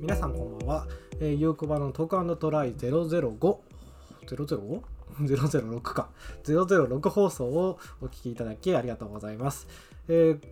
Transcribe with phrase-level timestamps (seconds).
[0.00, 0.86] 皆さんこんばんは、
[1.20, 4.80] えー、ゆうこばのトークトライ 005?005?
[5.20, 6.10] 006 か。
[6.44, 9.66] 006放送をお聞きいただきありがとうございます、
[10.08, 10.46] えー、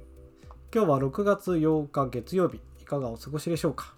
[0.74, 2.60] 今日は6月8日月曜日。
[2.80, 3.94] いかがお過ごしでしょうか？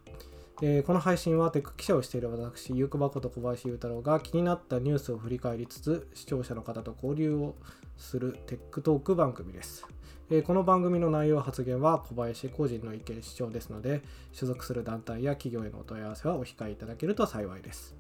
[0.63, 7.55] えー、この配信はテック記者をしている私、ゆうこばこと小林裕太郎が気になったニュースを振り返りつつ、視聴者の方と交流を
[7.99, 9.87] するテックトーク番組です。
[10.31, 14.01] えー、この番組の内容発言は小林個人の意見主張ですので、
[14.33, 17.95] 所属する団体や企業へのお問い合わせはお控えいただけると幸いです。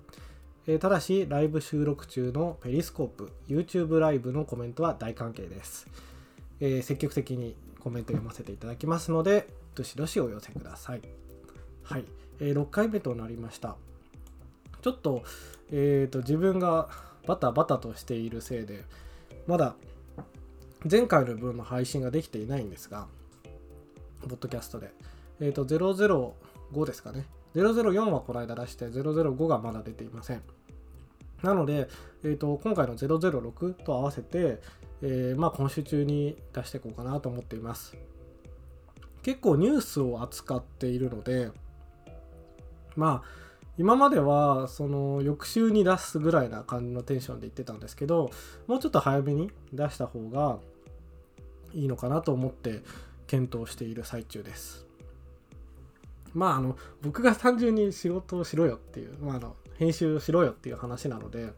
[0.66, 5.86] えー、ただし、ライブ収録中のペリスコープ、YouTube ライブのコメントは大歓迎です。
[6.60, 11.02] え積極的にコメント読ませていただきますので、どしどしお寄せください。
[11.82, 12.25] はい。
[12.40, 13.76] え、6回目となりました。
[14.82, 15.22] ちょっと,、
[15.70, 16.88] えーと、自分が
[17.26, 18.84] バタバタとしているせいで、
[19.46, 19.76] まだ
[20.88, 23.06] 前回の分の配信ができていないんですが、
[24.22, 24.92] ポッドキャストで。
[25.40, 27.26] えっ、ー、と、005ですかね。
[27.54, 30.42] 004はこの間出して、005がまだ出ていません。
[31.42, 31.88] なので、
[32.22, 34.60] えーと、今回の006と合わせて、
[35.02, 37.96] えー、まあ、今週中に出していこうかなと思っています。
[39.22, 41.50] 結構ニュースを扱っているので、
[42.96, 43.46] まあ
[43.78, 48.30] 今まではその翌週に出すぐらいな感じのテンションで言ってたんですけど
[48.66, 50.58] もうちょっと早めに出した方が
[51.74, 52.82] いいのかなと思って
[53.26, 54.86] 検討している最中です。
[56.32, 61.50] まああの僕が単純に仕事をしろよっていう、まあ、あの編集をしろよっていう話なので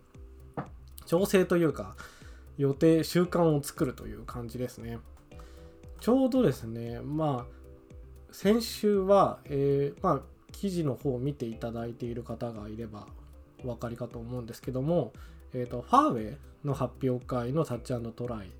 [1.07, 1.97] 調整というか
[2.59, 4.99] 予定習慣を作るという感じですね。
[6.01, 7.59] ちょうどですねまあ
[8.31, 13.07] 先週は、えー、まあ記事の方を見ていただいている方がいれば
[13.65, 15.13] お分かりかと思うんですけども、
[15.53, 18.51] えーと、ファーウェイの発表会のタッチトライ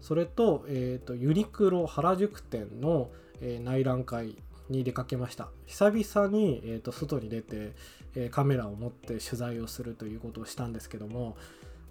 [0.00, 4.36] それと,、えーと、ユニクロ原宿店の、えー、内覧会
[4.68, 5.48] に出かけました。
[5.66, 7.72] 久々に、えーと、外に出て、
[8.14, 11.36] えー、カメラを持って取材をするということをしたんですけども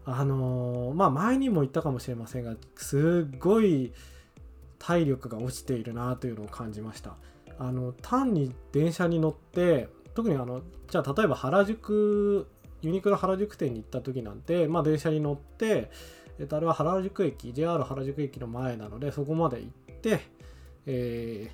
[0.06, 3.94] あのー、まあ前にも言ったかもしれませんがすっごい
[4.80, 7.16] 体力が落ちているなというのを感じました。
[7.60, 12.48] あの単に電車に乗って特にあのじゃあ例えば原宿
[12.82, 15.90] ユニクロ原宿店に行った時なんて、まあ、電車に乗って、
[16.38, 20.20] えっと、あれは原宿駅 JR 原宿駅の前なのでそこまで行って、
[20.86, 21.52] え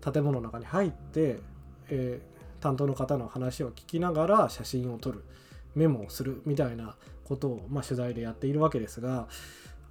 [0.00, 1.40] ー、建物の中に入って、
[1.88, 5.24] えー、担当の方の話を聞きながら写真を撮る
[5.74, 9.26] メモをするみたいなことを、まあ、取材でやっているわけですが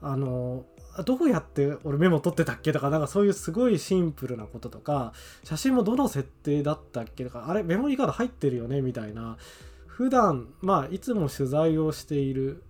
[0.01, 0.63] あの
[1.05, 5.13] どうやって俺メモ取ってたっけとかなんかそういうすごいシンプルなこととか
[5.43, 9.37] 写真もどの設定だったっけとかあれメモリーカード入ってるよねみたいな。
[9.87, 12.63] 普段まあいつも取材をしている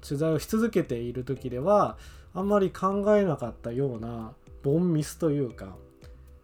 [0.00, 1.96] 取材をし続けている時では
[2.34, 4.32] あんまり考えなかったような
[4.62, 5.76] ボンミスというか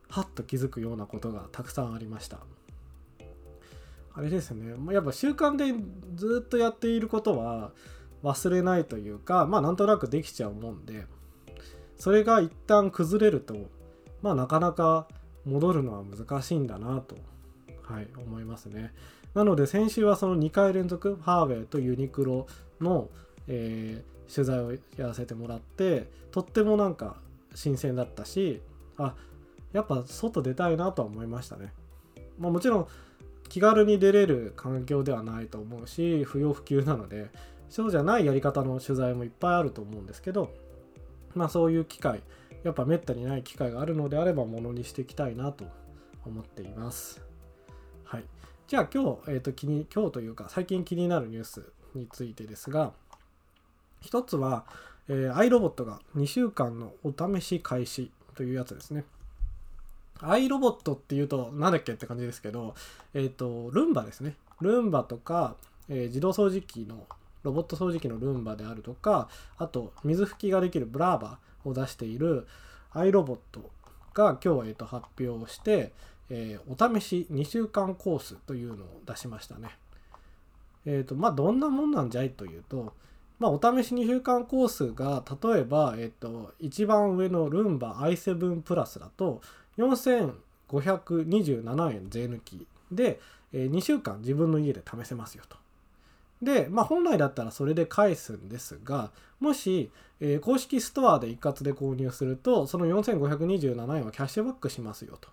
[0.09, 2.38] ハッと気づくようなことがたくさんありました。
[4.16, 4.76] あれですね。
[4.92, 5.75] やっぱ習慣で
[6.15, 7.72] ずっとやっていることは
[8.24, 11.06] 忘れないというかまあなんとなくできちゃうもんで
[11.96, 13.54] それが一旦崩れると
[14.22, 15.06] まあなかなか
[15.44, 17.16] 戻るのは難しいんだなと、
[17.82, 18.94] はい、思いますね。
[19.34, 22.46] なので先週はその2回連続ハーウェイとユニクロ
[22.80, 23.10] の、
[23.46, 27.16] えー、取材をやらせてもらってとってもなんか
[27.54, 28.62] 新鮮だったし
[28.96, 29.14] あ
[29.72, 31.72] やっぱ外出たいなとは思いましたね。
[32.38, 32.86] まあ、もちろん
[33.48, 37.30] 気軽に出れる環境ではないと思うし不要不急なので
[37.69, 40.52] そうじゃないやり方の取材もいっぱいあると思うんですけど、
[41.34, 42.22] まあそういう機会、
[42.62, 45.64] やっぱめったにない機会があるのであればものにしていきたいなと
[46.24, 47.22] 思っています。
[48.04, 48.24] はい。
[48.66, 52.92] じゃあ今日、えっ、ー、と気に、今日というか最近気になるニュースについてですが、
[54.00, 54.64] 一つは、
[55.08, 59.04] えー、iRobot が2週間のお試し開始というやつですね。
[60.20, 62.74] iRobot っていうと何だっけって感じですけど、
[63.12, 64.36] えっ、ー、と、ルンバですね。
[64.60, 65.56] ルンバとか、
[65.88, 67.06] えー、自動掃除機の
[67.44, 69.28] ロボット掃除機のルンバであるとか
[69.59, 72.47] あと水拭きができるブラーバを出している
[72.93, 73.38] iRobot
[74.15, 75.93] が今日、え、と発表して、
[76.31, 79.77] えー、お試し2週間コースというのを出しましたね。
[80.86, 82.92] え、ー、とまあどんなもんなんじゃいというと、
[83.39, 89.42] まあ、お試し2週間コースが例えば、えっ、ー、と一番上のルンバ i7 プラスだと
[89.78, 93.18] 4527円税抜きで、
[93.53, 95.64] えー、2週間自分の家で試せますよと。
[96.44, 99.10] で、まあ、本来だったらそれで返すんですが、
[99.41, 105.28] もし、えー、公式ストアで一括で購入すると、その4527円はキャッシュバックしますよと。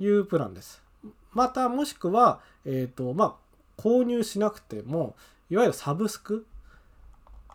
[0.00, 0.82] いうプランです。
[1.32, 5.16] また、もしくは、えっ、ー、と、まあ、購入しなくても、
[5.50, 6.46] いわゆるサブスク。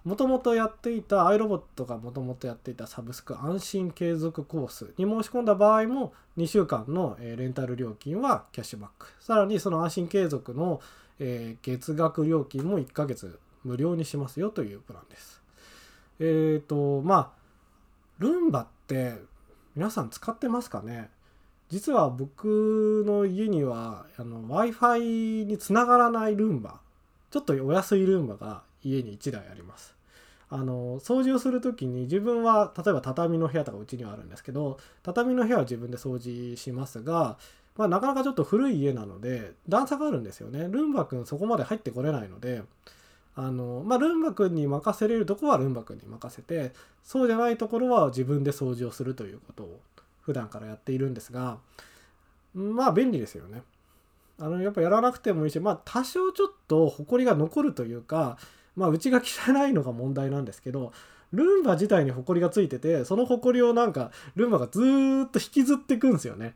[0.03, 9.07] もともとやっていたアイロボットがもともとやっていたサブスク安心継続コースに申し込んだ場合も2週間のレンタル料金はキャッシュバック。
[9.21, 10.81] さらにその安心継続の
[11.19, 15.41] 月額料金も1ヶ月無料にしますよというプランです
[16.19, 17.43] えっ、ー、とまあ
[18.19, 19.15] ルンバって
[19.75, 21.09] 皆さん使ってますかね？
[21.69, 26.79] 実は僕の家には w i f i につながらないルンバ
[27.31, 29.95] ちょっとお安いルンバが家に1台あります。
[30.49, 37.39] あの掃除をする時に自分は例えば畳の部屋とかうちにはあるんですけど畳の部屋は自分で掃除しますが、
[37.75, 42.61] まあ、なかなかちょっと古い家なので段差があるんですよねルンバくんそこまで入ってこれないので
[43.35, 46.71] あの、まあ、ルンバくんに任せれるとこはルンバくんに任せて
[47.03, 49.79] そうじゃないところは自分で掃除をするということを
[50.21, 51.57] 普段からやっているんですが
[52.53, 53.63] まあ便利ですよね。
[54.39, 58.37] あのやっぱやらなくてもいいしまあ多少ちょっと埃が残るというか
[58.75, 60.91] まあうちが汚いのが問題なんですけど
[61.31, 66.55] ルンバ自体に埃がついててその埃をなんかルンバがずっと引きずっていくんですよね。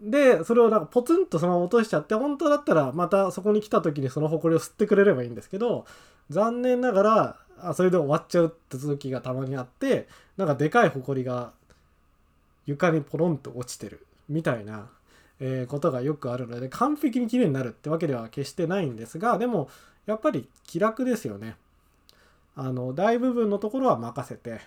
[0.00, 5.84] でそれをなんかポツンとそのまま落としちゃって本当だったらまたそこに来た時にその埃を吸ってくれればいいんですけど
[6.30, 10.08] 残念ながらあそれで終わっちゃうって続きがたまにあって
[10.38, 11.52] なんかでかい埃が
[12.66, 14.88] 床にポロンと落ちてるみたいな、
[15.38, 19.68] えー、ことがよくあるので完璧に綺麗になるってわけでは決してないんですがでも
[20.06, 21.56] やっぱり気楽ですよね。
[22.56, 24.60] あの大部分のところは任せて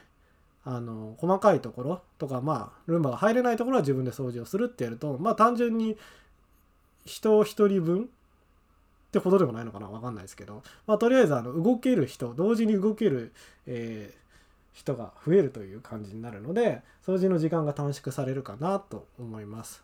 [0.66, 5.98] あの細かいところとかまあルンバが入れないところは自分で掃除をするってやるとまあ単純に
[7.06, 8.06] 人一人分っ
[9.12, 13.32] てほどでもないのかなわかんないですけど、まあ、とりあえずあの動ける人同時に動ける、
[13.68, 14.18] えー、
[14.74, 19.84] 人が増えるという感じになるので掃除の時間が短縮されるかなと思います。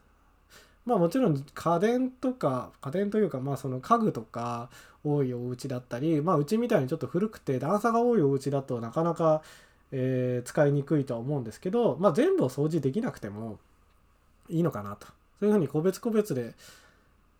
[0.85, 4.69] まあもちろん家電とか家電というかまあその家具とか
[5.03, 9.43] 多いお家だったりまあうちみたいにちょっと古くて段差が多いお家だとなかなか、
[9.91, 13.57] えー、使いにくいとは思うんですけどまあ全部を掃除できなくても
[14.49, 16.53] いいのかなとそういうふうに個別個別で、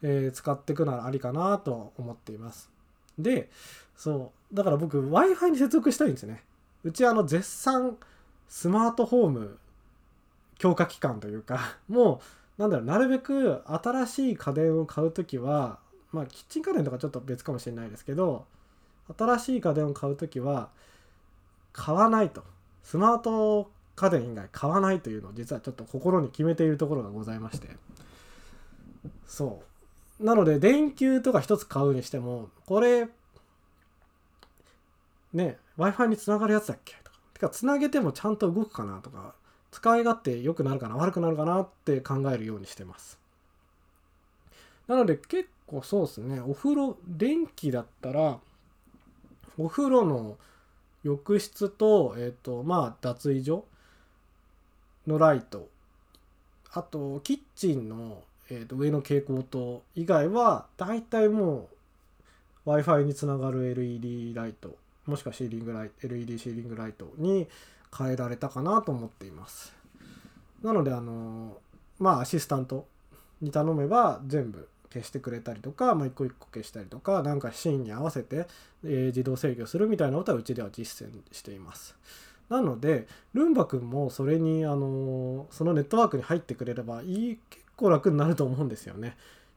[0.01, 2.69] えー、使っていくならありかなと思っています。
[3.17, 3.49] で
[3.95, 6.43] そうだから僕 w i f i に接続したいんですね。
[6.83, 7.97] うちあの絶賛
[8.47, 9.57] スマートホーム
[10.57, 12.21] 強化期間というか も
[12.57, 15.79] うなんだろうなるべく新しい家電を買う時は
[16.11, 18.45] まあキッチン家電とかちょっと別かもしれないですけど
[19.17, 20.69] 新しい家電を買う時は
[21.73, 22.43] 買わないと。
[22.83, 27.67] スマート家電以外買わないというのを実はちょっと心に決めているところがございまして。
[29.27, 29.61] そ
[30.19, 30.23] う。
[30.25, 33.07] なので電球とか一つ買うにしてもこれ
[35.33, 36.95] ね w i f i につながるやつだっけ？
[37.03, 37.17] とか。
[37.33, 39.35] てかつなげてもちゃんと動くかなとか
[39.71, 43.19] 使い勝手良くなるかな悪くなるかなって考えるようにしてます。
[44.87, 46.41] なので結構そうですね。
[46.41, 48.39] お風呂電気だったら
[49.57, 50.37] お風呂の
[51.03, 53.65] 浴室とえ、ー、とまあ脱衣所
[55.07, 55.67] のライト。
[56.71, 61.69] あとキッチンの、えー、と上の蛍光灯以外はだいたいも
[62.65, 64.75] う w i f i につながる LED ライト。
[65.05, 67.47] もしくはシーリングライト LED シーリングライトに
[67.97, 69.73] 変えられたかなと思っています。
[70.61, 71.57] なのであの
[71.97, 72.85] まあアシスタント
[73.41, 78.47] に頼めば全部消してくれたりとか、まあ、一個一個消したりとかなんかシーンに合わせて、
[78.83, 81.95] えー、自動制御するみたいなことはうちでは実践しています。
[82.49, 89.15] なのでルンバくんもそれにあのそのネットワークに入ってくれればいい結構楽になると思うんですよね。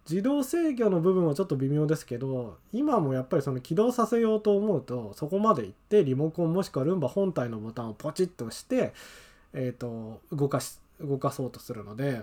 [0.08, 8.94] 自動制御の部分はちょっと微妙ですけど今もやっぱりその起動させようと思うとそこまで行ってリモコンもしくはルンバ本体のボタンをポチッとして、
[9.52, 12.22] えーと、動かし動かそうとするので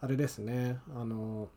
[0.00, 0.78] あれですね。
[0.96, 1.48] あの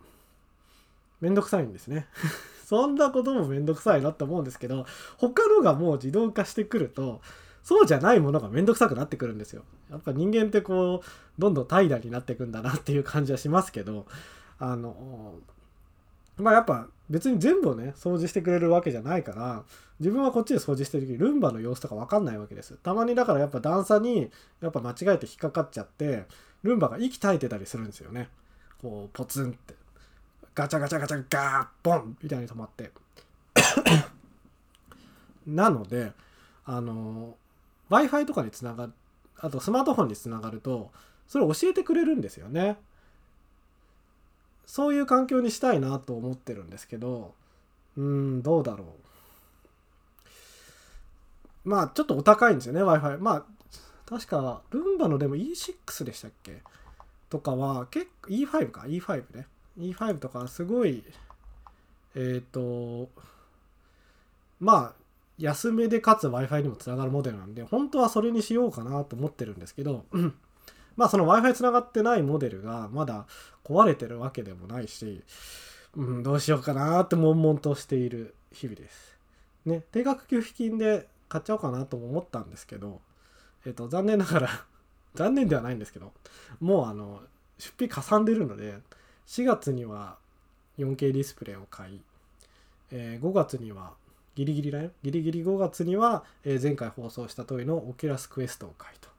[1.22, 2.08] めんどくさいんですね。
[2.66, 7.22] そんなこともめんどくさいなって思うんですけど他のがもう自動化してくると
[7.62, 9.64] そうじゃないものがめんどくさくなってくるんですよ。
[9.90, 14.06] やっぱ人間ってこうどんどん怠惰になっていくんだなっていう感じはしますけど
[14.58, 15.36] あの
[16.38, 19.64] まあやっぱ別に全部をね掃除してくれるわけじゃないから
[20.00, 22.78] 自分はこっちで掃除してる時ルンバの様子とか分かんないわけです。
[22.78, 24.30] たまにだからやっぱ段差に
[24.62, 26.26] やっぱ間違えて引っかかっちゃって
[26.64, 28.30] ルンバが息絶えてたりするんですよね。
[28.82, 29.85] こうポツンって。
[30.56, 32.92] ガチャガチャガチャガーボンみたいに止まって
[35.46, 36.14] なので
[36.66, 37.36] あの
[37.90, 38.94] w i f i とかにつながる
[39.40, 40.92] あとスマートフォンにつながると
[41.28, 42.78] それ教えてくれるんですよね
[44.66, 47.34] そういう環境にしたいなと思ってるんですけど
[47.98, 48.86] うんどうだろ
[51.66, 53.46] うまあちょっとお高いんですよね w i f i まあ
[54.06, 56.62] 確かルンバのでも E6 でしたっけ
[57.30, 59.48] とかは結構 E5 か E5 ね
[59.80, 61.04] E5 とかすごい
[62.16, 63.10] えっ、ー、と
[64.60, 65.06] まあ
[65.38, 70.06] 安めでかつ Wi-Fi にもつながるモデルなんで本当はそれにしようかなと思ってるんですけど
[70.96, 73.26] まあその Wi-Fi つながってないモデルがまだ
[73.66, 75.24] 壊れてるわけでもないし、
[75.96, 79.16] うん、どうしようかなって悶々としている日々です。
[79.66, 83.02] ね、定額給付金で買っちゃおうかなとも思ったんですけど、
[83.66, 84.50] えっ、と、残念ながら
[85.16, 86.14] 残念ではないんですけど、
[86.60, 87.22] もうあの、
[87.58, 88.80] 出費かさんでるので、
[89.28, 90.18] 4月には
[90.78, 92.02] 4K ディスプレイを買い、
[92.92, 93.94] えー、5月には
[94.36, 94.92] ギリギリだよ？
[95.04, 99.16] ギリギリ5月には、えー、前回放送した通りのオキュラスクエストを買いと。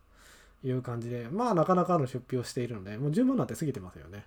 [0.65, 4.25] いう感じでまあなかなかの出費をしているのでもう十分なって過ぎてますよね。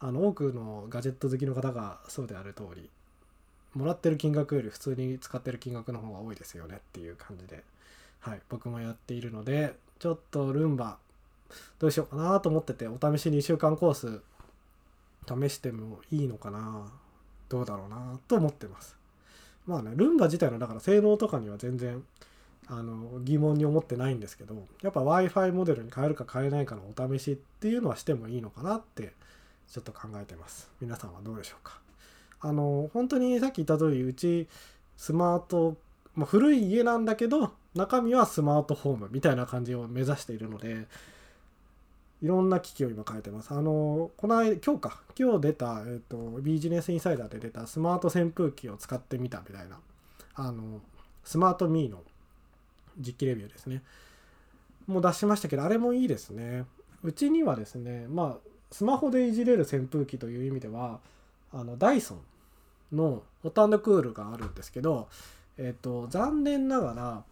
[0.00, 2.90] あの多くのガジェット好きの方がそうである通り
[3.74, 7.62] もらってる金額より普通に使ってる金額の方が多いですよねっていう感じで
[8.18, 10.98] はい僕もやっているのでちょっとルンバ
[11.78, 14.20] どうしようかなと思っててお試しに1週間コース
[15.26, 16.90] 試してもいいのかな。
[17.48, 18.96] どうだろうなと思ってます。
[19.66, 22.02] まあねルンバ自体のだから性能とかには全然
[22.66, 29.12] あの疑問に思ってないんですけどやっぱ w i f i モデルに変えるか変えないかのお試しっていうのはしてもいいのかなって
[29.70, 30.70] ちょっと考えてます。
[30.80, 31.78] 皆さんはどうでしょうか。
[32.40, 34.48] あの本当にさっき言った通りうち
[34.96, 35.76] スマート、
[36.14, 40.86] まあ、古い家なんだけど中身はスマートフォームみたいな感じを目指しているので
[42.22, 43.50] いろんな機器を今変えてます。
[43.50, 49.80] あの、この間、今日か、今日出た、えっ、と、ビジネスインサイダーで出たスマート扇風機を使ってみたみたいな、
[50.36, 50.80] あの、
[51.24, 52.00] スマートミーの
[52.96, 53.82] 実機レビューですね。
[54.86, 56.64] もう出しましたけど、あれもいいですね。
[57.02, 61.00] うちにはですね、まあ、スマホでいじれる扇風機という意味では、
[61.52, 62.14] あの、ダイソ
[62.92, 65.08] ンのホタンドクールがあるんですけど、
[65.58, 67.24] えっ、と、残念ながら、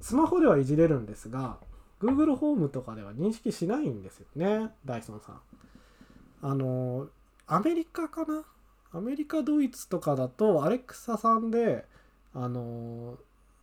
[0.00, 1.58] スマホではいじれるんですが、
[2.00, 5.40] Google ホームとかでは認識しないんですよね、ダイソンさん。
[6.42, 7.08] あの、
[7.46, 8.44] アメリカかな？
[8.92, 11.84] アメリカ、ドイツとかだと、アレクサさんで、
[12.34, 13.18] あの、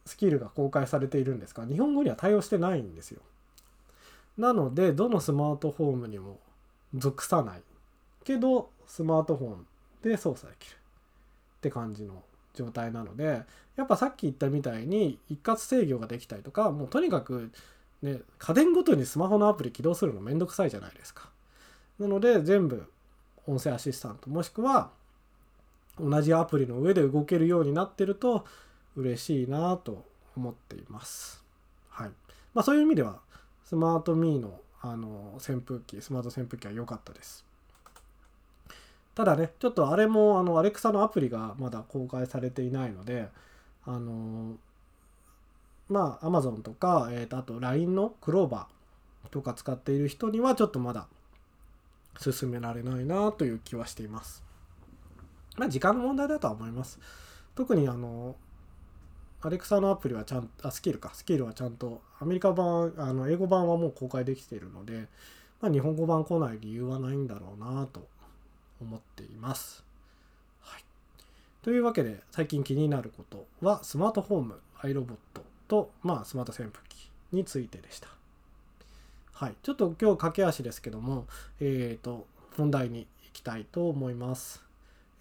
[0.06, 3.22] スキルが公開されているんですが、日本語には対応してないんですよ。
[4.38, 6.39] なので、どのスマートフォームにも
[6.94, 7.62] 属さない。
[8.24, 9.67] けど、スマートフォン
[10.01, 10.75] で操作できる。
[10.75, 13.44] って感じの状態なので、
[13.75, 17.51] やっぱさっき言ったみたいに一括制御ができたりとか、もうとにかく
[18.01, 21.30] ね、家電ごとにスマホのアプリ起動するのめんどくさいじゃないですか。
[22.00, 22.88] なので全部
[23.48, 24.92] 音声アシスタントもしくは
[26.00, 28.46] 同じアプリの上で動けるようになってると
[28.96, 31.44] 嬉しいなと思っています。
[31.89, 32.12] はい。
[32.54, 33.20] まあそういう意味では
[33.63, 37.44] スマートミーのあの扇風機、スマート扇風機は良かったです。
[39.16, 43.30] ただね、ちょっとあれもあのアレクサのアプリがまだ公開されていないので、
[43.84, 44.56] あの
[45.89, 51.08] まあ Amazon とか、えー、とあと LINE のクローバーとか使っている人にはちょっとまだ
[52.20, 54.44] 進められないなという気はしています。
[55.58, 57.00] まあ時間の問題だとは思います。
[57.56, 58.36] 特にあの
[59.41, 65.08] アレクサのアプリはちゃんと、あ、スキルか、スキルはちゃんと、アメリカ版、あの、英語版はもう公開できているので、
[65.62, 68.08] まあ、日本語版来ない理由はないんだろうなと
[68.82, 69.84] 思っています。
[70.62, 70.84] はい。
[71.62, 78.09] というわけで、最近気になることは、スマートフォーム、アイロボット、と、まあ、スマート扇風機についてでした。
[79.33, 79.55] はい。
[79.62, 81.27] ちょっと今日駆け足ですけども、
[81.59, 82.25] えっ、ー、と、
[82.57, 84.63] 本題に行きたいと思います。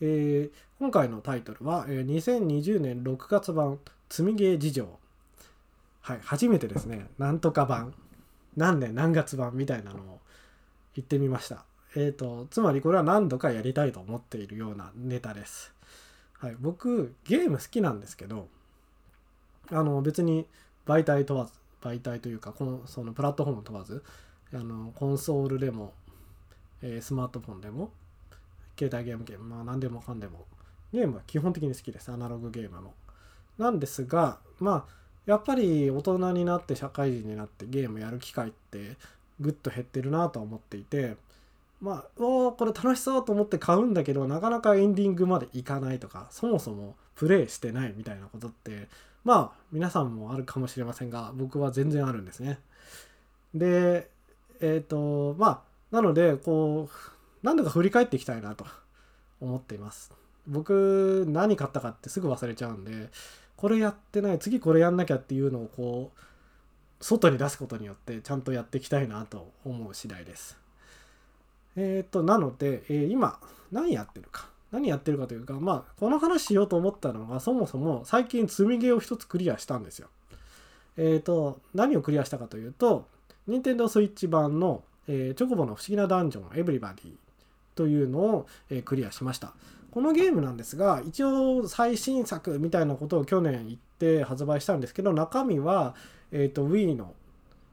[0.01, 4.99] えー、今回のタイトルは、えー、2020年6月版積みゲー事情。
[6.01, 6.21] はい。
[6.23, 7.95] 初めてですね、なんとか版、
[8.57, 10.21] 何年何月版みたいなのを
[10.95, 11.65] 言ってみました。
[11.95, 15.75] えっ、ー、と、つまりこれは何度かやりたいと思っているようなネタです。
[16.39, 16.57] はい。
[16.59, 18.49] 僕、ゲーム好きなんですけど、
[19.71, 20.47] あの別に
[20.87, 24.03] 媒体問わず媒体というかこのそのプラットフォーム問わず
[24.53, 25.93] あのコンソールでも、
[26.83, 27.91] えー、スマートフォンでも
[28.79, 30.45] 携帯ゲームゲームまあ何でもかんでも
[30.93, 32.11] ゲームは基本的に好きです。
[32.11, 32.95] アナログゲームも。
[33.59, 34.93] なんですがまあ
[35.27, 38.97] やっぱり大人になって社会人になってゲームやる機会って
[39.41, 41.17] ぐっと減ってるなとは思っていて
[41.81, 48.89] まあおこれ楽しそうと思って買うんだけどなかなかエンディングまでいかないとかそもそもプレイしてないみたいなことって
[49.27, 52.61] まあ皆さんもあるかもしれませんが僕は全然あるんですね。
[53.53, 54.09] で
[54.61, 58.65] えっ、ー、とまあなのでこう何度か振り返っていきたいなと
[59.41, 60.13] 思っています。
[60.47, 63.11] 僕何買ったかってすぐ忘れちゃうんで
[63.57, 70.57] これやってない次これやんなきゃっていうのをこう外に出すことによってちゃんとやっていきたいなと思う次第です。
[71.75, 73.41] えっ、ー、となので、えー、今
[73.73, 80.09] 何やってるか何やってるかというか、まあ、この話しようと思ったのが、そもそも最近積みゲーを一つクリアしたんですよ。
[80.99, 83.07] えっ、ー、と、何をクリアしたかというと、
[83.47, 87.13] 任天堂 switch 版の、えー、チョコボの不思議なダンジョンエブリバディ
[87.75, 89.55] というのを、えー、クリアしました。
[89.93, 95.95] このゲームなんですが一応最新作みたいなことを去年言って発売したんですけど中身は、
[96.33, 97.15] えーと、Wii の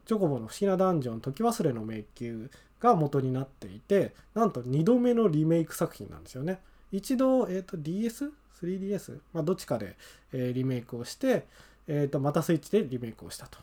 [0.05, 2.47] チョコボの不思議なダンジョン時忘れの迷宮
[2.79, 6.61] が元になっていてなんと2度目のリメイク作品なんですよね
[6.93, 9.19] 一度、えーと、DS?3DS?
[9.33, 9.97] まあ、どっちかで、
[10.31, 11.45] えー、リメイクをして、
[11.87, 13.59] えーとまたスイッチでリメイクをしたと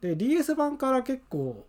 [0.00, 1.66] で DS 版から結構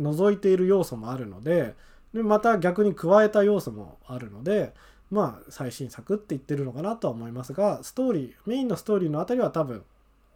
[0.00, 1.74] 除いている要素もあるので
[2.14, 4.74] でまた逆に加えた要素もあるので
[5.10, 9.82] まあ最新作って言ってるのかなとは思いますがストーリーメインのストーリーのあたりは多分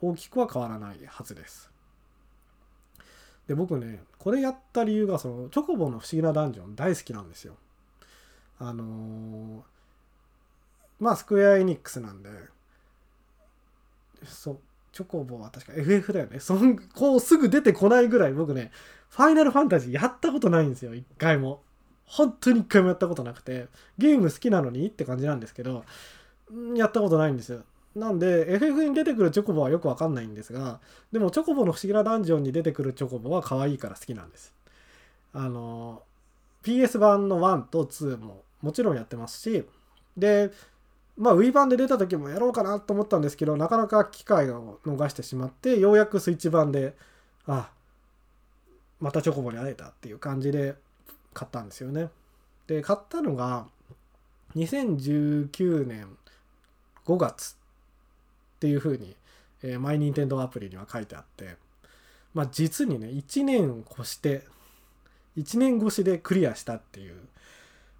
[0.00, 1.70] 大きくは変わらないはずです
[3.46, 7.54] で僕ねこれやった理由がそのチョコボの不思議なダンジョン大好きなんですよ
[8.58, 9.60] あのー、
[11.00, 12.30] まあスクエア・エニックスなんで
[14.24, 14.58] そう
[14.92, 16.40] チョコボは確か FF だよね。
[16.40, 18.70] そんこうすぐ出てこないぐらい僕ね、
[19.10, 21.60] ファイナルファンタジーやったことないんですよ、一回も。
[22.06, 23.66] 本当に一回もやったことなくて、
[23.98, 25.84] ゲーム好きなのにって感じなんですけど、
[26.74, 27.62] やったことないんですよ。
[27.94, 30.80] なんで、FF に出てくるチョコボはよくわかんないんですが、
[31.12, 34.54] でもチョコボの不思議なダンジョンに出てくるチョコボは可愛いから好きなんです。
[35.34, 36.02] あの、
[36.62, 39.66] PS 版の1と2ももちろんやってますし、
[40.16, 40.52] で、
[41.16, 46.94] まあ、Wii 版で出た時もやろうかなと思ったんですけど、なかなか機会を逃してしまって、ようやくスイッチ版で、
[47.46, 47.70] あ、
[49.00, 50.74] またチョコボに会えたっていう感じで
[51.32, 52.10] 買ったんですよね。
[52.66, 53.66] で、買ったのが、
[54.56, 56.16] 2019年
[57.06, 57.56] 5月
[58.56, 59.16] っていう風に、
[59.62, 61.56] えー、マイニンテンドアプリには書いてあって、
[62.34, 64.44] まあ、実にね、1年越して、
[65.38, 67.16] 1年越しでクリアしたっていう、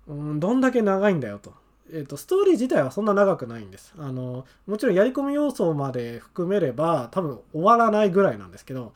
[0.09, 1.55] うん、どんだけ長いんだよと。
[1.93, 3.95] えーと、ストーリー自体はそんな長くないんです。
[3.99, 8.93] あのもちろんやり込み要素まで含めれば多分終わらないぐらいなんですけど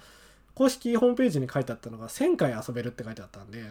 [0.55, 3.65] 公式ホームページに書いてあったのが1000回遊べるって書いてあったんで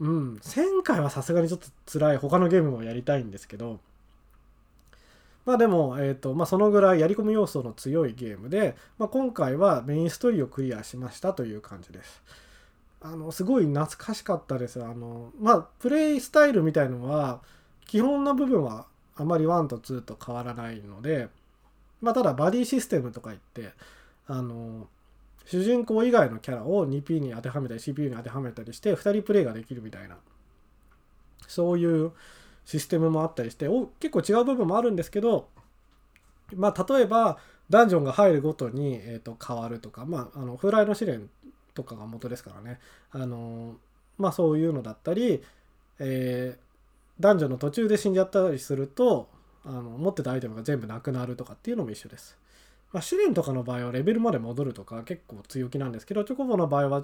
[0.00, 3.78] うん1000回はさすがにちょっと辛い他のゲームもやりたいんですけど
[5.44, 12.22] まあでも、えーとまあ、そのぐらいやり込み要素の強いゲームで、まあ、今回はメインストーリーをクリアしましたという感じです。
[13.00, 14.82] あのすごい懐かしかったです。
[14.84, 17.40] あのまあプレイスタイルみたいのは
[17.86, 18.86] 基本の部分は
[19.16, 21.28] あまり1と2と変わらないので、
[22.00, 23.74] まあ、ただバディシステムとか言って
[24.26, 24.86] あの
[25.44, 30.16] 主人公以外のキャラを 2P に当てはめたり CPU に当てはめたりして2人プレイができるみたいな
[31.48, 32.12] そういう
[32.64, 35.48] システムもあったりしてお結構違う部分もあるんですけど
[36.54, 41.28] まあ例えばダンジョンが入るごとに、えー、と変わるとかまああの風来の試練
[41.74, 42.78] とかが元ですからね。
[43.12, 43.76] あの
[44.18, 45.42] まあそういうのだったり、
[45.98, 46.71] えー
[47.20, 49.28] 男女の途中で死んじゃったりすると
[49.64, 52.36] あの持ってたアイテムが全部なくなるとかっていうのも一緒です。
[52.92, 57.02] まあ、試練とかの場合はレベルまで戻るとか結構強気なんですけどチョコボの場合は、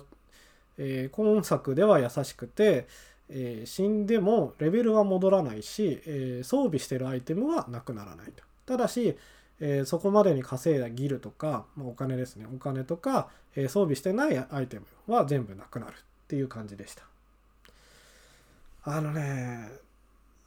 [0.76, 2.86] えー、今作では優しくて、
[3.30, 8.42] えー、死んでもレベルは戻らないし、えー、装備してるアイテムはなくならないと。
[8.66, 9.16] ただし、
[9.60, 15.94] えそこまでに稼いだギルとか、まあ、お金ですねお金とか、え装備してないアイテムは全部なくなるっ
[16.28, 17.02] ていう感じでした。
[18.84, 19.87] あのね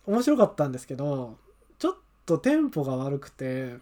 [0.05, 1.37] 面白かったんですけど
[1.77, 3.77] ちょっとテンポが悪くて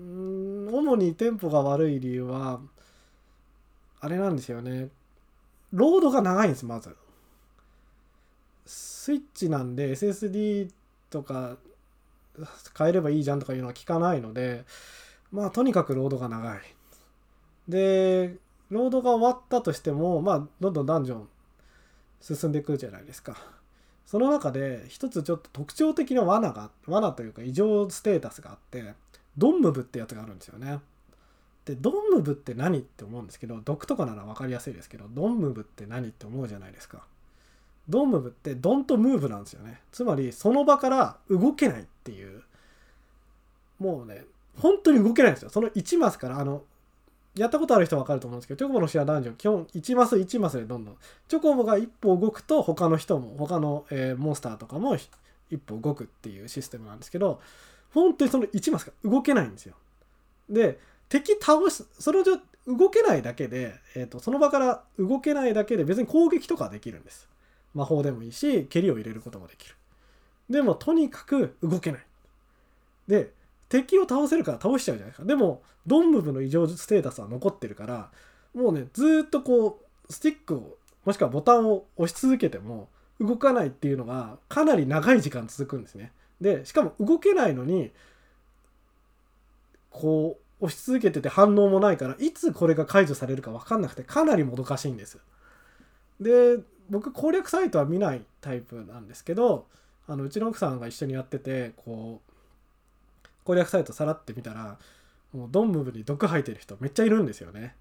[0.00, 2.60] 主にテンポが悪い理由は
[4.00, 4.88] あれなんですよね。
[5.72, 6.94] ロードが長いんですまず。
[8.64, 10.70] スイッチなんで SSD
[11.10, 11.56] とか
[12.76, 14.64] 変えればいいじゃんとかいうのは聞かないので
[15.32, 16.60] まあとにかくロードが長い。
[17.68, 18.36] で
[18.70, 21.28] ロードが終わったとしてもまあどんどんダンジョン
[22.20, 23.36] 進んでいくじゃないですか。
[24.08, 28.94] その中で一つちょっと特徴的な罠が罠というか異常ステータスがあって
[29.36, 30.78] ドンムブってやつがあるんですよね。
[31.66, 37.02] でドンムブって何って思うんですけど毒とかなら分かりやすいですけどドンムブって何って思うじゃないですか。
[37.86, 39.82] ドンムブってドンとムーブなんですよね。
[39.92, 42.42] つまりその場から動けないっていう
[43.78, 44.24] もうね
[44.58, 45.50] 本当に動けないんですよ。
[45.50, 46.62] その1マスからあの
[47.38, 50.96] やったことある人は分かると思うんですけど、チョコボのシェアダンジョン、基本1マス1マスでどんどん、
[51.28, 54.96] チョコボが一歩動くと他の人も、他の、えー、モンスターとかも
[55.50, 57.40] 一歩動くっていうシステムなんですけど、
[57.94, 59.74] 本当にその1マスが動けないんですよ。
[60.50, 62.24] で、敵倒す、それを
[62.66, 67.28] 動けないだけで、えーと、その場から動けないだけで別に攻撃とかできるんです。
[67.74, 69.74] 魔法でもいいし、蹴りを入れることもできる。
[70.50, 72.06] でも、とにかく動けない。
[73.06, 73.32] で、
[73.68, 75.26] 敵を倒せるから倒しちゃうじゃないですか。
[75.26, 78.10] でも、ドンムブの異常ステータスは残ってるから、
[78.54, 82.88] もうね、ずっとこう、スティックを、もしくはボタンを押し続けても、
[83.20, 86.12] 動かないっていうのがかなり長い時間続くんですね。
[86.40, 87.90] で、しかも動けないのに、
[89.90, 95.18] こう、押し続けてて反応もないから、いつこれが解除されるか分かんなくて、かなりもどかしいんです。
[96.20, 96.58] で、
[96.90, 99.66] 僕攻略サイトは見ないタイプなんですけど、
[100.06, 102.27] あのうちの奥さんが一緒にやっててこう
[103.48, 104.76] 攻略サイトさらってみたら
[105.32, 107.74] もうドンムブに毒吐いてる人めっちゃいるんですよね。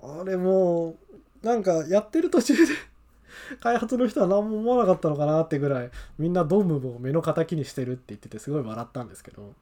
[0.00, 0.96] あれも
[1.42, 2.72] うなんかやってる途中で
[3.60, 9.52] 開発の人は何も思わなかったのかなってぐらいみんなドンムブを目の敵にしてるって言っててすごい笑ったんですけど。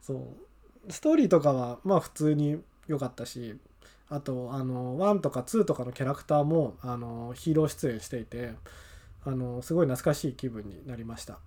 [0.00, 0.92] そう。
[0.92, 3.56] ストーリーとかはまあ普通に良かったし
[4.08, 8.54] あとあの1とか2とかのキャラクターもあのヒーロー出演していて
[9.24, 11.38] あのすごい懐かしい気分になりました。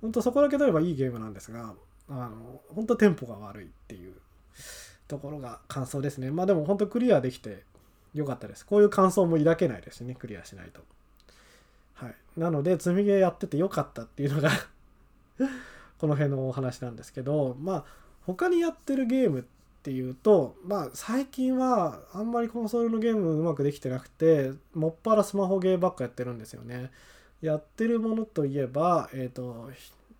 [0.00, 1.74] 本当そこだけ取ればいいゲームなんですが
[2.10, 4.14] あの本当テンポが悪いっていう
[5.06, 6.30] ところが感想ですね。
[6.30, 7.64] まあでも本当クリアできて
[8.14, 8.64] 良かったです。
[8.64, 10.14] こういう感想も抱けないですね。
[10.14, 10.80] クリアしないと。
[11.94, 12.14] はい。
[12.36, 14.50] なので積みゲーやってて良かったっていうのが
[15.98, 17.84] この辺のお話なんですけどまあ
[18.24, 19.44] 他にやってるゲームっ
[19.82, 26.90] ていうとまあ最近はあんまりコンソールのゲームうまくできてなくてもっぱらスマホゲーばっかやってるんですよね。
[27.40, 29.70] やってるものといえばえっ、ー、と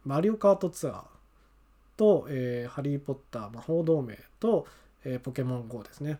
[0.04, 1.17] マリオカートツアー。
[1.98, 4.66] と、えー、ハリー・ポッター魔法同盟と、
[5.04, 6.18] えー、ポケモン GO ですね、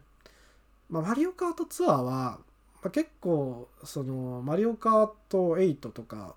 [0.91, 2.41] まあ、マリオカートツアーは、
[2.83, 6.35] まあ、結構そのマリオカート8とか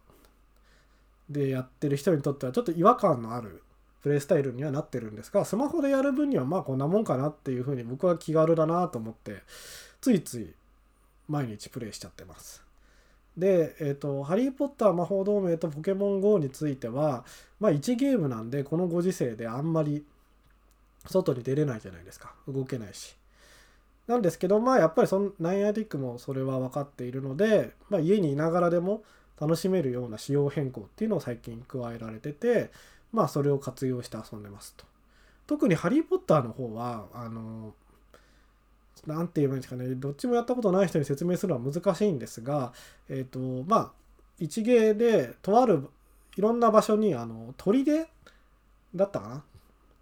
[1.30, 3.64] でやってる人にとってはちょっと違和感のある
[4.04, 9.44] プレイスタイルにはなってるんですがスマホでやる分にはまあこんなもんかなっていうふうに僕は気軽だなと思って
[10.02, 10.54] ついつい
[11.28, 12.71] 毎日プレイしちゃってます。
[13.38, 17.24] で、え、ー、と、ハリー・ポッター魔法同盟とポケモン GO については、
[17.60, 20.06] まあ1ゲームなんで、このご時世であんまり
[21.08, 22.34] 外に出れないじゃないですか。
[22.48, 23.16] 動けないし。
[24.08, 29.04] なんですけど、まあやっぱりそのナイアティックもそれは分かっているので、まあ家にいながらでも
[29.40, 32.72] 楽しめるような仕様変更っていうのを最近加えられてて、
[33.14, 34.86] まあそれを活用して遊んでますと。
[35.48, 37.74] 特にハリー・ポッターの方は、あの、
[39.08, 42.74] んて言えばいいんですかね、どっちもやったことない人に説明するのは難しいんですが、
[43.10, 43.92] えっ、ー、と、まあ、
[44.40, 45.88] 一芸で、とある
[46.36, 48.08] いろんな場所に、あの、砦
[48.96, 49.44] だったかな？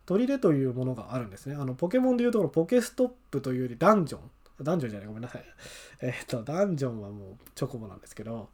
[0.06, 1.56] 砦というものがあるんですね。
[1.56, 4.22] あの、ポケモンでいうところ、ポケストップというよりダンジョン。
[4.62, 5.46] ダンジョンじゃない、ごめんなさい。
[6.02, 8.50] えっ、ー、と、ダンジョンはもうチョコボなんですけど、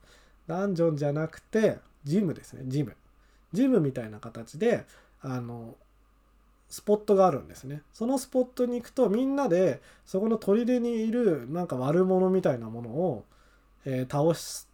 [0.48, 2.96] ダンジョンじゃなくて、ジムですね、ジム。
[3.54, 4.86] ジムみたいな形で
[5.22, 5.76] あの
[6.70, 13.26] スポットがあるんですねそのスポットに行くとみんなでそこの砦にいるなんか悪者みたいなものを、
[13.86, 14.70] えー、倒す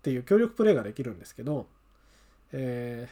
[0.00, 1.66] っていう協力プレイができるんですけど、
[2.52, 3.08] え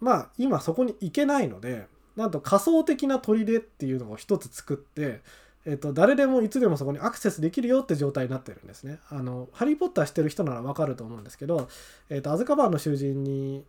[0.00, 5.20] ー、まあ今そこに行けないのでなんと仮想的な砦っていうのを一つ作って
[5.68, 9.00] えっと、誰でもいつでもそこにアクセスできるよって状態になってるんですね。
[9.10, 11.68] あの、ハリー・ポッターしてる人ならわかると思うんですけど、
[12.08, 13.64] えっと、アズカバンの囚人に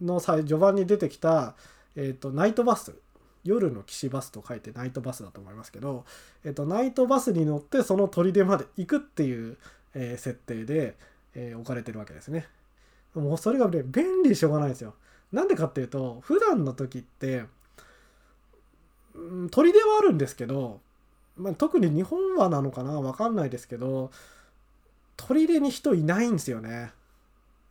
[0.00, 1.54] の序盤に出てきた、
[1.96, 2.94] えーと、ナイトバス
[3.44, 6.04] 夜の騎士バスと書いてナイトバスだと思いますけど、
[6.44, 9.56] えーと、ナイトバスに乗ってその砦まで行くっていう、
[9.94, 10.96] えー、設定で、
[11.34, 12.46] えー、置かれてるわけですね。
[13.14, 14.94] もうそれがね便利しょうがないんですよ。
[15.30, 17.44] なんでかっていうと普段の時って、
[19.14, 20.80] うん、砦はあるんですけど、
[21.36, 24.10] まあ、特に日本はなのかなわかんないですけど
[25.16, 26.92] 砦に人いないんですよね。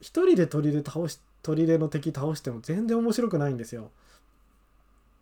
[0.02, 3.92] 一人で砦倒し砦の敵倒しても全然面白くないんですよ。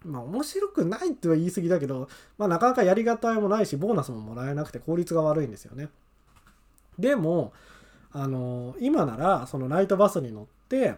[0.05, 5.89] まあ面白くないっては言い過ぎだけど、まあなかなかやりがたいもないし、ボーナスももらえなくて効率が悪いんですよね。
[6.97, 7.53] でも、
[8.13, 10.95] あの今ならそのナイトバスに乗って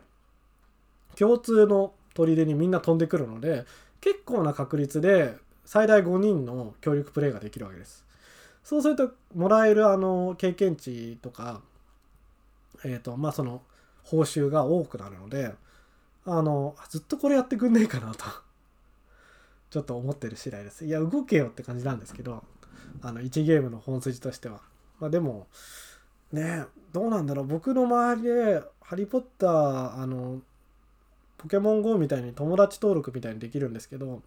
[1.16, 3.66] 共通の砦にみんな飛んでくるので
[4.02, 5.36] 結構な確率で
[5.66, 8.04] 最大5人の協力プレイができるわけです。
[8.64, 11.62] そうするともらえるあの経験値とか、
[12.84, 13.62] えっ、ー、とまあその
[14.04, 15.54] 報酬が多くなるので
[16.26, 18.26] あのずっとこれやってくんねえかなと
[19.74, 20.86] ちょっと思ってる次第です。
[20.86, 22.44] いや動けよって感じなんですけど
[23.02, 24.62] あの1ゲームの本筋としては。
[25.00, 25.48] まあでも
[26.32, 27.48] ねどうなんだろう。
[27.48, 30.44] 僕の周りで「ハリー・ポッター」あの
[31.40, 34.22] ポケモン GO みたいに友達登録みたいにできるんですけど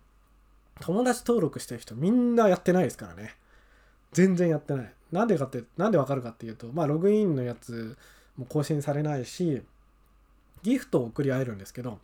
[0.80, 3.36] 友達登録してる人みんなやってないですからね。
[4.10, 4.92] 全然やってない。
[5.12, 7.96] なんでかってなんでわかるかっていうとまあログインのやつ
[8.36, 9.62] も更新されないし
[10.64, 12.00] ギフトを送り合えるんですけど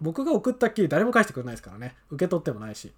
[0.00, 1.94] 僕が送ったっきり誰も返してくれないですからね。
[2.10, 2.92] 受け取ってもないし。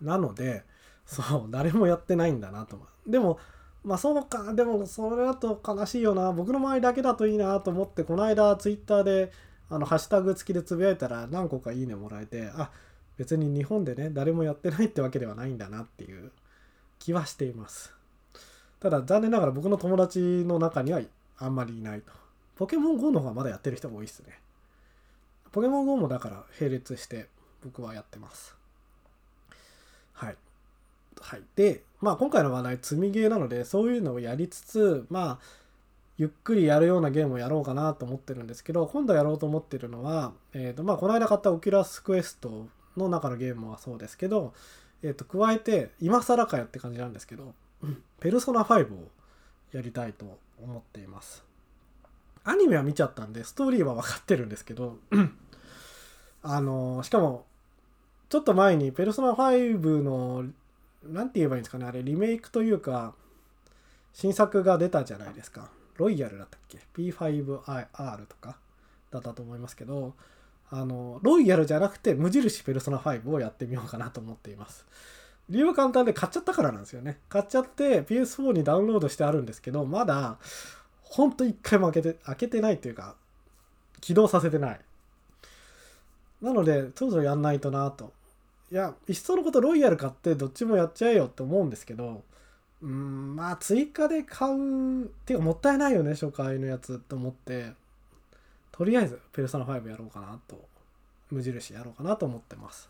[0.00, 0.64] なので
[1.06, 3.38] そう誰もやってないんだなとでも
[3.84, 6.32] まあそうかでもそれだと悲しいよな。
[6.32, 9.32] 僕の周りだけだといいなと思ってこの間ツイッターで
[9.70, 12.70] あのハッシュタグ付きでつぶやいたら何個かいいねもらえてあ
[13.16, 16.32] 別に日本でね誰もやってないってわけではないんだなっていう
[16.98, 17.92] 気はしています。
[18.80, 21.00] ただ残念ながら僕の友達の中には
[21.38, 22.23] あんまりいないと。
[22.56, 24.38] ポケモン GO の方がまだやってる人が多いっすね。
[25.52, 27.28] ポケモン GO もだから並列して
[27.64, 28.56] 僕はやってます。
[30.12, 30.36] はい。
[31.20, 31.42] はい。
[31.56, 35.64] で、まあ今回の話題積みゲーなのでそういうのをやりつつ、まあ
[36.16, 44.54] ゆっくりやるようなゲームをやろうかなと思ってるんですけど今度やろうと思ってるのは、えーとまあ、この間買ったオキュラスクエストの中のゲームはそうですけど、
[45.02, 47.52] えー、と加えて今更かよって感じなんですけど
[48.20, 49.08] ペルソナ5を
[49.72, 51.42] やりたいと思っています
[52.44, 54.98] アニメは見ちゃったんでストーリーは分かってるんですけど
[56.42, 57.46] あのしかも
[58.28, 60.44] ちょっと前にペルソナ5の
[61.06, 63.14] 何て言えばいいんですかねあれリメイクというか
[64.12, 65.68] 新作が出たじゃないですか。
[65.96, 68.56] ロイヤルだったっけ ?P5R とか
[69.10, 70.14] だったと思いますけど
[70.70, 74.86] あのロイヤルじゃなくて無印ペルソナ5をやってみようかなと思っています。
[75.50, 77.18] 理由は簡単で買っちゃったからなんですよね。
[77.28, 80.38] 買っちゃって PS4 にダウンロードしてあるんですけどまだ
[81.14, 83.14] ほんと一回も開けて開けてないっていうか
[84.00, 84.80] 起動させてない。
[86.42, 88.12] なのでそろそろやんないとなと。
[88.72, 92.22] いやいっそのことロイヤル買ってどっちもやっちゃえよって思うんですけど
[92.82, 97.72] うんまあ追加で買うっていうかもったいないよね初回のやつと思って
[98.72, 100.74] とりあえずペルソナ5やろうかなと。
[101.30, 102.88] 無印やろうかなと思ってます。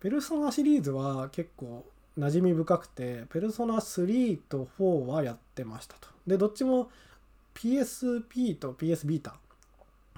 [0.00, 1.84] ペルソナシリーズは結構
[2.18, 6.08] 馴染み深くてペルソナ3と4はやってましたと。
[6.26, 6.90] でどっちも
[7.54, 9.36] PSP と PS ビータ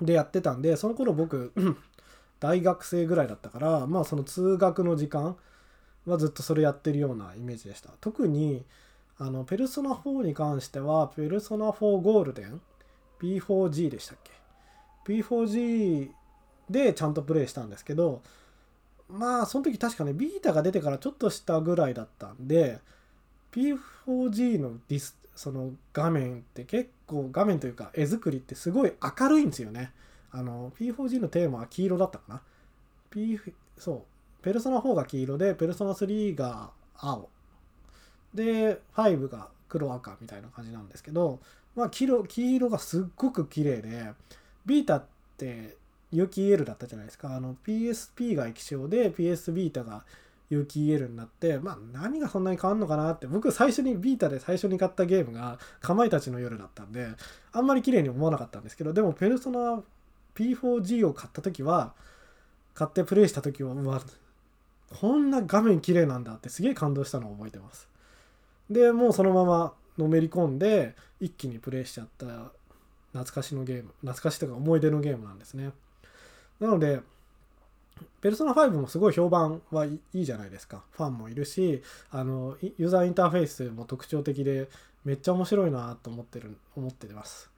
[0.00, 1.52] でやってたんでその頃僕
[2.40, 5.36] 大学生ぐらいだったからまあその通学の時間
[6.06, 8.64] はずっとそれやってるようなイメージでした特に
[9.18, 12.60] あの、ペルソナ4に関しては、ペルソナ4ゴールデン
[13.18, 14.32] ?P4G でしたっけ
[15.06, 16.10] ?P4G
[16.68, 18.22] でちゃんとプレイしたんですけど、
[19.08, 22.80] まあ、その時確かね、ビータが出てからちょっとしたぐらいだったんで、
[23.52, 29.92] P4G のディス、その画面って結構、画面というか絵作りってすごい明るいんですよね。
[30.32, 32.42] あの、P4G のテーマは黄色だったかな。
[33.10, 33.38] P、
[33.78, 34.04] そ
[34.40, 34.42] う。
[34.42, 37.28] ペルソナ4が黄色で、ペルソナ3が青。
[38.34, 41.40] で5が黒赤みたいな感じなんですけど、
[41.74, 44.12] まあ、黄色黄色がすっごく綺麗で
[44.64, 45.04] ビータっ
[45.36, 45.76] て
[46.12, 50.04] 有機 EL だったじゃないですかあの PSP が液晶で PS ビータが
[50.48, 57.08] 有機 EL になってまあ何がそんなに変わんのかなって僕最初にビータで最初に買ったゲームがかまいたちの夜だったんで
[57.52, 59.82] あんまり綺麗に思わなかったんですけどでもペルソナ
[60.34, 61.94] P4G を買った時は
[62.74, 64.00] 買ってプレイした時はうわ
[65.00, 67.88] こんな画面綺麗なんだってすげえ感動したのを覚えてます。
[68.70, 72.26] でもうそのままのめり込んで一気にプレイしちゃった
[73.12, 75.70] 懐かしのゲーム懐かしとか思い出のゲームなんですね。
[76.60, 77.00] なので
[78.20, 80.82] ペルソナ5もすごい評判はいいじゃないですか。
[80.92, 84.68] ファンもいるしあのユーザーインターフェースも特徴的で
[85.04, 87.50] めっちゃ面白いなと思ってる思ってます。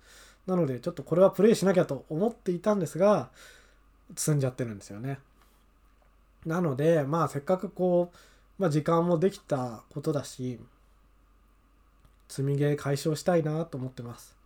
[0.46, 3.30] なのでちょっとこれはプレイしなきゃと思っていたんですが
[4.16, 5.18] 積んじゃってるんですよね。
[6.46, 10.58] なのでまあせっかくこう、まあ、時間もできたことだし
[12.28, 14.37] 積みゲー解消したいなと思ってます。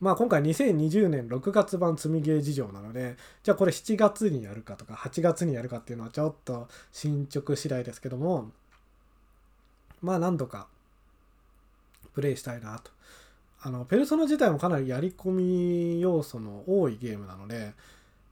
[0.00, 8.50] まあ今回2020年6月版積みゲー事情なので、じゃあこれ7月にやるかとか8月にやるかっていうのはちょっと進捗次第ですけども、
[10.00, 10.68] まあ何度か
[12.14, 12.90] プレイしたいなと。
[13.62, 17.74] あの、ペルソナ自体もかなりやり込み要素の多いゲームなので、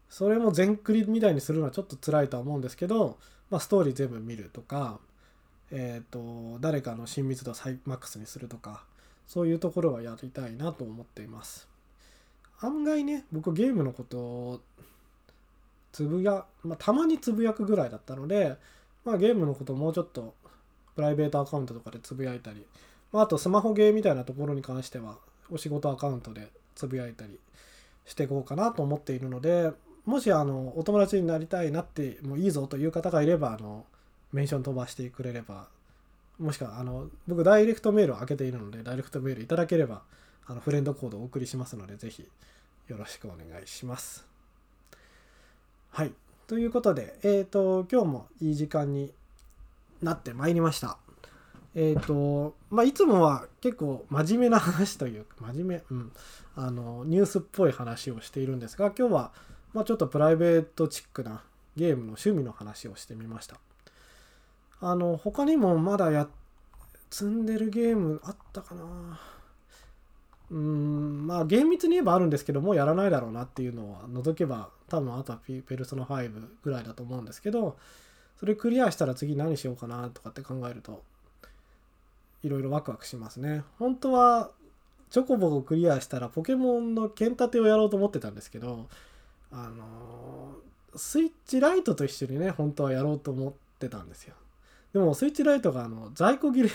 [0.08, 3.18] それも全クリみたいにするのはちょっと辛いとは思うんですけど、
[3.50, 5.00] まあストーリー全部見るとか、
[5.70, 7.54] えっ、ー、と誰かの親密度を
[7.84, 8.84] マックスにするとか
[9.28, 11.68] そういうところはやりたいなと思っています。
[12.60, 14.60] 案外ね僕ゲームのことを
[15.92, 18.56] つぶや、まあ、たまにつぶやくぐらいだったので、
[19.04, 20.34] まあ、ゲームのことをもうちょっと
[20.96, 22.64] プライベートアカウントとかでつぶやいたり、
[23.12, 25.18] まあ、あとスマホゲーみたいなところに関しては
[25.50, 27.38] お仕事アカウントでつぶやいたり
[28.06, 29.70] していこうかなと思っているので
[30.04, 33.84] もしあのお友達になりたいなってもういいぞという方がいればあの
[34.32, 35.68] メンション飛ばしてくれれば
[36.38, 40.02] もしくはあの僕ダイレクトメールを開けているのでダイレクトメールいただければ
[40.46, 42.26] あのフレンドコードをお送りしますのでぜひ
[42.88, 44.26] よろしくお願いします。
[45.90, 46.12] はい。
[46.46, 49.12] ということでえっ、ー、と今日もいい時間に
[50.00, 50.96] なってまいりました。
[51.74, 56.12] えっ、ー、とまあいつもは結構真面目な話というか 真面目うん。
[56.56, 59.32] あのニュースっぽい話をしているんですが今日は
[59.74, 61.42] まあちょっとプライベートチックな
[61.76, 63.60] ゲームの趣味の話をしてみました。
[64.80, 66.28] あの他にもまだや
[67.10, 69.18] 積んでるゲームあったかな。
[70.50, 77.76] うんまあ厳密に言えばあるんですけどもうやらないだろうなっていうのは除けば多分あとはペルソナ5ぐらいだと思うんですけど
[78.40, 81.02] それクリアしたら次何しようかなとかって考えると
[82.42, 83.62] いろいろワクワクしますね。
[83.78, 84.50] 本当は
[85.10, 88.88] チョコボをクリアしたらポケモンの剣立てをやろうと思ってたんですけど
[89.50, 90.54] あの
[90.96, 94.34] スイッチライトと一緒にね本当はやろうと思ってたんですよ。
[94.92, 96.70] でもスイッチライトがあの在庫切れ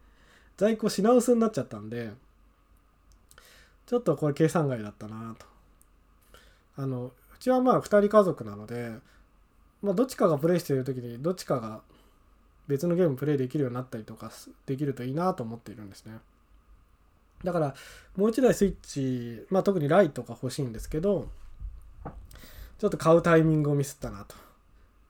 [0.56, 2.12] 在庫品薄になっちゃったんで
[3.86, 5.46] ちょっとこれ計算外だったなと。
[6.76, 8.92] あのうちはまあ2人家族なので、
[9.82, 11.80] まあ、どっちかがプレイしている時にどっちかが
[12.68, 14.30] 別のゲームプレイできるようになったりとか
[14.66, 16.18] できるといいなと思っているんですね。
[17.44, 17.74] だから
[18.16, 21.28] もう一台スイッチ、まあ、特にライトが欲しいんですけど
[22.78, 24.34] ちょっと買うタイミングをミスったなと。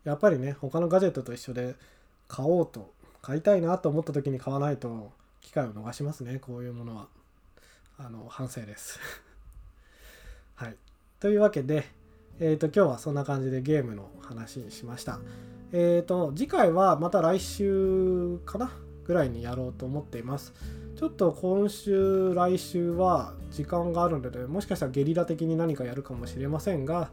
[0.04, 1.74] やっぱりね他のガジェットと一緒で
[2.28, 5.10] 買おうと買いたいなと思った時に買わないと
[5.40, 6.38] 機会を逃しますね。
[6.38, 7.08] こういうものは。
[8.00, 9.00] あの反省です。
[10.54, 10.76] はい。
[11.18, 11.84] というわけで
[12.38, 15.18] えっ、ー、と今日はそんな感じでゲームの話にしました。
[15.72, 18.70] えっ、ー、と次回はまた来週かな？
[19.04, 20.52] ぐらいにやろうと思っています。
[20.96, 27.10] ちょっと今週来週は時間があるのでもしかしたらゲリラ的に何かやるかもしれませんが、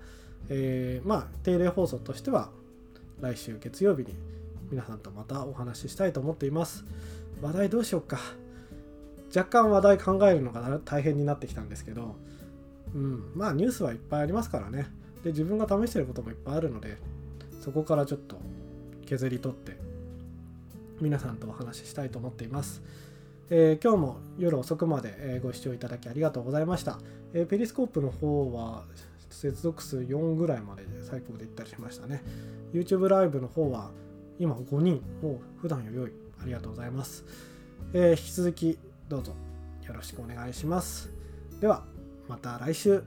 [0.50, 2.50] えー、まあ定例放送としては
[3.22, 4.16] 来週月曜日に
[4.72, 6.86] 皆さんとまたお話ししたいと思っています
[7.42, 8.20] 話題どうしようか
[9.36, 12.16] 若干話題考えるのが大変になってきたんですけど
[12.94, 14.88] うんまあニュースはいっぱいありますからね
[15.24, 16.98] で自分が試してることもいっぱいあるので
[17.60, 18.40] そこからちょっと
[19.06, 19.78] 削り取って
[21.02, 22.82] 皆さんとお話ししたいと思っています。
[23.50, 27.00] えー、今日も夜遅くまでご視聴いただきありがとうございました。
[27.34, 28.86] えー、ペリスコープの方は
[29.30, 32.24] 接続数4ぐらいまで最高でいったりしましたね。
[32.74, 33.92] YouTube ライブの方は
[34.40, 36.12] 今5人、もう普段より良い。
[36.42, 37.26] ありがとうございます。
[37.94, 39.34] えー、引き続きどうぞ
[39.88, 41.10] よろしくお願いします。
[41.60, 41.84] では、
[42.28, 43.04] また来週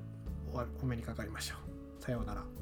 [0.83, 1.57] お目にかかりましょ
[2.01, 2.03] う。
[2.03, 2.58] さようなら。